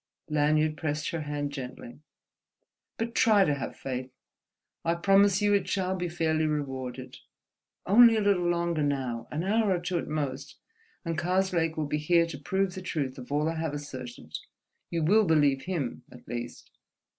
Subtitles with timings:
[0.31, 1.99] Lanyard pressed her hand gently.
[2.97, 4.09] "But try to have faith;
[4.83, 7.17] I promise you it shall be fairly rewarded.
[7.85, 10.55] Only a little longer now, an hour or two at most,
[11.05, 14.39] and Karslake will be here to prove the truth of all I have asserted.
[14.89, 16.71] You will believe him, at least."